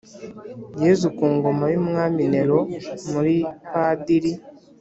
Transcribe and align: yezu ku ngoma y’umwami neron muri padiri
yezu 0.83 1.05
ku 1.17 1.25
ngoma 1.35 1.65
y’umwami 1.73 2.23
neron 2.33 2.65
muri 3.11 3.35
padiri 3.71 4.31